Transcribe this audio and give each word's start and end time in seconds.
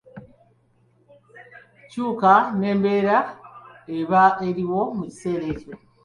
Kyuka 1.89 2.33
n’embeera 2.59 3.17
eba 3.97 4.23
eriwo 4.47 4.81
mu 4.97 5.03
kiseera 5.09 5.45
ekyo. 5.53 5.73